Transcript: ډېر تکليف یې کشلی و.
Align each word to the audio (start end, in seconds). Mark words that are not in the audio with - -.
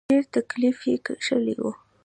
ډېر 0.11 0.23
تکليف 0.35 0.77
یې 0.89 0.95
کشلی 1.05 1.55
و. 1.61 1.65